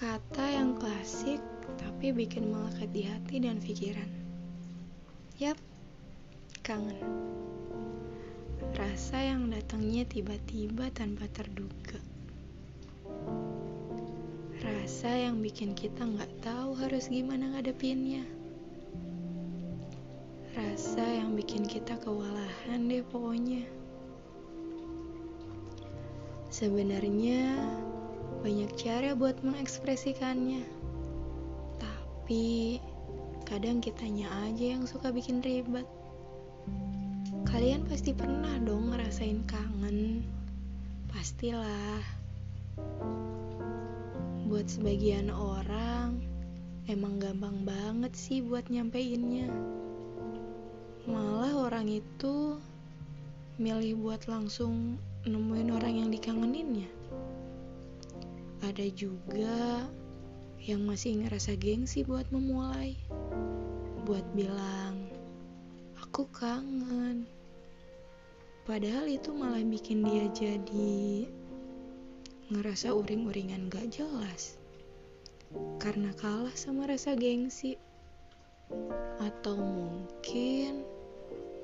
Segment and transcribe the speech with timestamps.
[0.00, 1.44] Kata yang klasik
[1.76, 4.08] tapi bikin melekat di hati dan pikiran.
[5.36, 5.60] Yap,
[6.64, 7.04] kangen.
[8.80, 12.00] Rasa yang datangnya tiba-tiba tanpa terduga.
[14.64, 18.24] Rasa yang bikin kita nggak tahu harus gimana ngadepinnya.
[20.56, 23.68] Rasa yang bikin kita kewalahan deh pokoknya.
[26.48, 27.68] Sebenarnya
[28.40, 30.62] banyak cara buat mengekspresikannya.
[31.82, 32.78] Tapi
[33.42, 35.84] kadang kitanya aja yang suka bikin ribet.
[37.50, 40.22] Kalian pasti pernah dong ngerasain kangen.
[41.10, 41.98] Pastilah.
[44.46, 46.22] Buat sebagian orang,
[46.86, 49.50] emang gampang banget sih buat nyampeinnya.
[51.10, 52.58] Malah orang itu
[53.58, 56.99] milih buat langsung nemuin orang yang dikangeninnya.
[58.60, 59.88] Ada juga
[60.60, 62.96] yang masih ngerasa gengsi buat memulai.
[64.04, 65.08] Buat bilang,
[65.96, 67.24] aku kangen.
[68.68, 71.26] Padahal itu malah bikin dia jadi
[72.50, 74.58] ngerasa uring-uringan gak jelas
[75.82, 77.74] karena kalah sama rasa gengsi
[79.18, 80.86] atau mungkin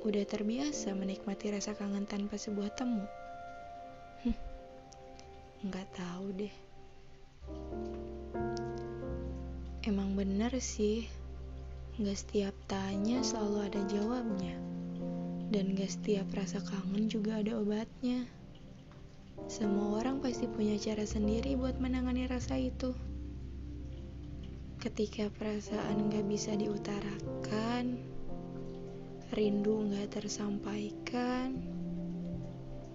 [0.02, 3.06] udah terbiasa menikmati rasa kangen tanpa sebuah temu
[5.66, 6.54] nggak tahu deh
[10.16, 11.04] bener sih
[12.00, 14.56] nggak setiap tanya selalu ada jawabnya
[15.52, 18.24] dan gak setiap rasa kangen juga ada obatnya
[19.44, 22.96] semua orang pasti punya cara sendiri buat menangani rasa itu.
[24.80, 28.00] Ketika perasaan gak bisa diutarakan,
[29.36, 31.62] rindu gak tersampaikan,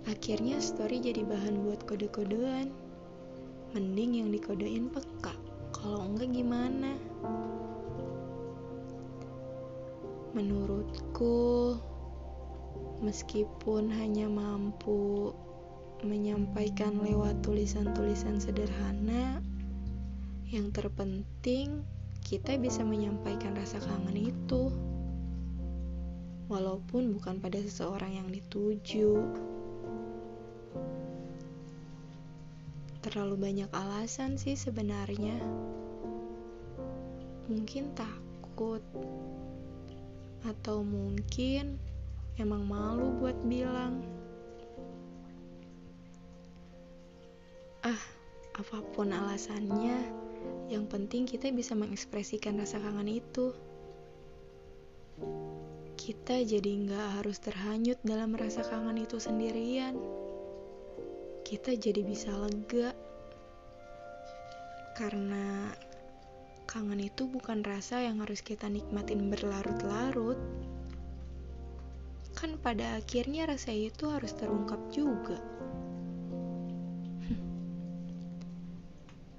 [0.09, 2.73] akhirnya story jadi bahan buat kode-kodean.
[3.71, 5.31] Mending yang dikodein peka,
[5.71, 6.99] kalau enggak gimana?
[10.31, 11.75] Menurutku,
[13.01, 15.33] meskipun hanya mampu
[16.01, 19.41] menyampaikan lewat tulisan-tulisan sederhana.
[20.51, 21.85] Yang terpenting,
[22.25, 24.67] kita bisa menyampaikan rasa kangen itu,
[26.51, 29.23] walaupun bukan pada seseorang yang dituju.
[33.01, 35.39] Terlalu banyak alasan sih sebenarnya.
[37.49, 38.83] Mungkin takut,
[40.45, 41.77] atau mungkin
[42.41, 44.01] emang malu buat bilang.
[47.81, 48.01] Ah,
[48.57, 49.97] apa pun alasannya,
[50.69, 53.53] yang penting kita bisa mengekspresikan rasa kangen itu.
[55.97, 59.97] Kita jadi nggak harus terhanyut dalam rasa kangen itu sendirian.
[61.45, 62.93] Kita jadi bisa lega.
[64.97, 65.73] Karena
[66.71, 70.39] kangen itu bukan rasa yang harus kita nikmatin berlarut-larut.
[72.31, 75.35] Kan pada akhirnya rasa itu harus terungkap juga.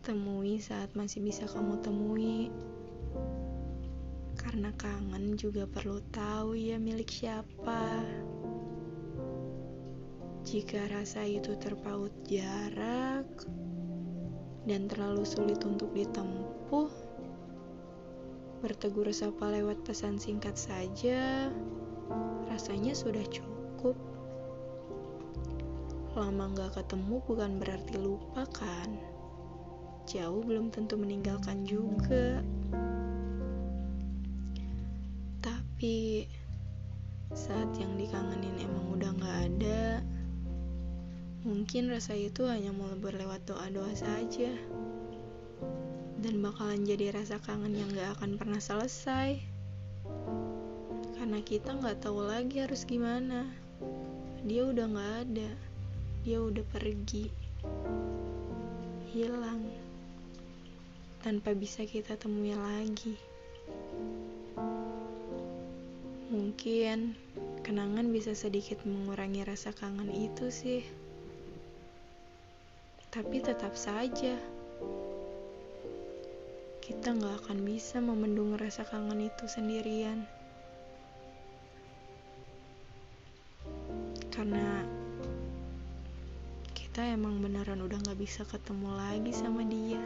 [0.05, 2.53] temui saat masih bisa kamu temui.
[4.37, 8.05] Karena kangen juga perlu tahu ya milik siapa.
[10.45, 13.25] Jika rasa itu terpaut jarak
[14.69, 17.02] dan terlalu sulit untuk ditempuh,
[18.63, 21.51] bertegur sapa lewat pesan singkat saja,
[22.47, 23.99] rasanya sudah cukup.
[26.15, 29.13] Lama gak ketemu bukan berarti lupa kan?
[30.07, 32.43] jauh belum tentu meninggalkan juga.
[35.43, 36.27] Tapi
[37.33, 40.05] saat yang dikangenin emang udah gak ada,
[41.47, 44.53] mungkin rasa itu hanya mau berlewat doa-doa saja.
[46.23, 49.43] Dan bakalan jadi rasa kangen yang gak akan pernah selesai.
[51.19, 53.51] Karena kita gak tahu lagi harus gimana.
[54.47, 55.51] Dia udah gak ada.
[56.23, 57.27] Dia udah pergi.
[59.11, 59.83] Hilang
[61.23, 63.15] tanpa bisa kita temui lagi.
[66.35, 67.15] Mungkin
[67.63, 70.83] kenangan bisa sedikit mengurangi rasa kangen itu sih.
[73.15, 74.35] Tapi tetap saja,
[76.83, 80.27] kita nggak akan bisa memendung rasa kangen itu sendirian.
[84.35, 84.83] Karena
[86.75, 90.03] kita emang beneran udah gak bisa ketemu lagi sama dia.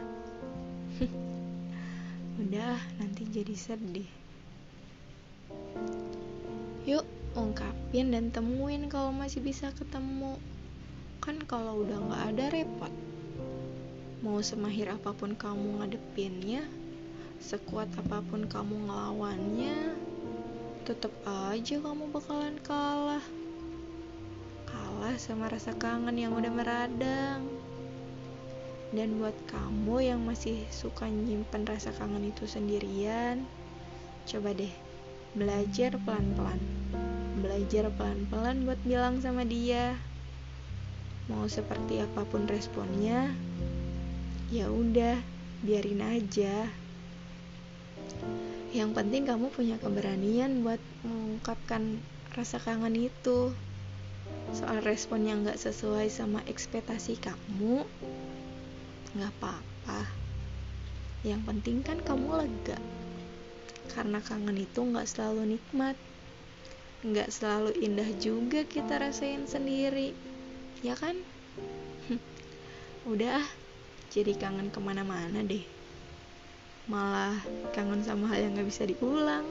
[2.37, 4.05] Udah, nanti jadi sedih.
[6.85, 7.03] Yuk,
[7.33, 10.37] ungkapin dan temuin kalau masih bisa ketemu.
[11.17, 12.93] Kan kalau udah gak ada repot.
[14.17, 16.65] Mau semahir apa pun kamu ngadepinnya,
[17.37, 19.93] sekuat apa pun kamu ngelawannya,
[20.89, 23.21] tetap aja kamu bakalan kalah.
[24.65, 27.45] Kalah sama rasa kangen yang udah meradang.
[28.89, 33.45] Dan buat kamu yang masih suka nyimpen rasa kangen itu sendirian,
[34.25, 34.73] coba deh
[35.37, 36.57] belajar pelan-pelan.
[37.37, 39.93] Belajar pelan-pelan buat bilang sama dia.
[41.29, 43.29] Mau seperti apa pun responnya,
[44.47, 45.19] ya udah,
[45.63, 46.71] biarin aja.
[48.71, 51.99] Yang penting kamu punya keberanian buat mengungkapkan
[52.35, 53.51] rasa kangen itu.
[54.55, 57.83] Soal respon yang gak sesuai sama ekspektasi kamu,
[59.17, 60.05] Gak apa-apa.
[61.25, 62.77] Yang penting kan kamu lega.
[63.91, 65.97] Karena kangen itu gak selalu nikmat.
[67.01, 70.13] Gak selalu indah juga kita rasain sendiri.
[70.85, 71.17] Ya kan?
[73.11, 73.41] Udah
[74.17, 75.61] jadi kangen ke mana-mana deh.
[76.89, 77.37] Malah
[77.77, 79.45] kangen sama hal yang gak bisa diulang.